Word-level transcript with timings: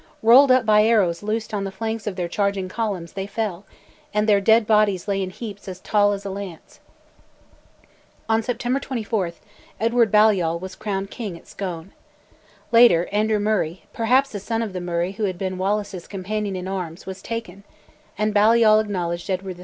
Rolled 0.23 0.49
up 0.49 0.65
by 0.65 0.81
arrows 0.81 1.21
loosed 1.21 1.53
on 1.53 1.63
the 1.63 1.69
flanks 1.71 2.07
of 2.07 2.15
their 2.15 2.27
charging 2.27 2.67
columns, 2.67 3.13
they 3.13 3.27
fell, 3.27 3.65
and 4.15 4.27
their 4.27 4.41
dead 4.41 4.65
bodies 4.65 5.07
lay 5.07 5.21
in 5.21 5.29
heaps 5.29 5.67
as 5.67 5.79
tall 5.79 6.11
as 6.11 6.25
a 6.25 6.31
lance. 6.31 6.79
On 8.27 8.41
September 8.41 8.79
24, 8.79 9.33
Edward 9.79 10.11
Balliol 10.11 10.57
was 10.57 10.73
crowned 10.73 11.11
King 11.11 11.37
at 11.37 11.47
Scone. 11.47 11.91
Later, 12.71 13.07
Andrew 13.11 13.37
Murray, 13.37 13.83
perhaps 13.93 14.33
a 14.33 14.39
son 14.39 14.63
of 14.63 14.73
the 14.73 14.81
Murray 14.81 15.11
who 15.11 15.25
had 15.25 15.37
been 15.37 15.59
Wallace's 15.59 16.07
companion 16.07 16.55
in 16.55 16.67
arms, 16.67 17.05
was 17.05 17.21
taken, 17.21 17.63
and 18.17 18.33
Balliol 18.33 18.79
acknowledged 18.79 19.29
Edward 19.29 19.59
III. 19.59 19.59